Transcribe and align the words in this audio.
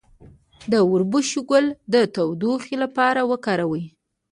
د 0.71 0.73
وربشو 0.91 1.41
ګل 1.49 1.65
د 1.93 1.95
تودوخې 2.13 2.75
لپاره 2.83 3.21
وکاروئ 3.31 3.85